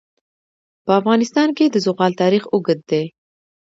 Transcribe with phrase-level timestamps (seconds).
[0.85, 3.03] په افغانستان کې د زغال تاریخ اوږد دی.